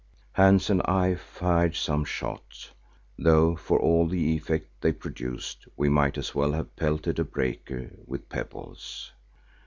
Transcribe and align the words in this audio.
Hans 0.33 0.71
and 0.71 0.81
I 0.85 1.13
fired 1.13 1.75
some 1.75 2.05
shots, 2.05 2.71
though 3.19 3.55
for 3.55 3.79
all 3.79 4.07
the 4.07 4.35
effect 4.35 4.81
they 4.81 4.93
produced, 4.93 5.67
we 5.77 5.89
might 5.89 6.17
as 6.17 6.33
well 6.33 6.53
have 6.53 6.75
pelted 6.75 7.19
a 7.19 7.23
breaker 7.23 7.91
with 8.07 8.27
pebbles. 8.27 9.11